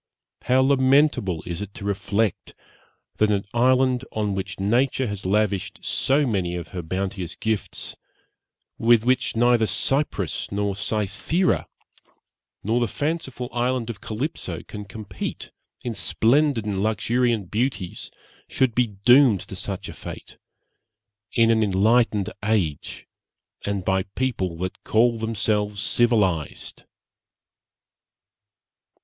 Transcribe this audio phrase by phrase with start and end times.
[0.45, 2.55] how lamentable is it to reflect,
[3.17, 7.95] that an island on which Nature has lavished so many of her bounteous gifts,
[8.79, 11.67] with which neither Cyprus nor Cythera,
[12.63, 15.51] nor the fanciful island of Calypso, can compete
[15.83, 18.09] in splendid and luxuriant beauties,
[18.49, 20.37] should be doomed to such a fate,
[21.33, 23.05] in an enlightened age,
[23.65, 26.85] and by a people that call themselves civilized!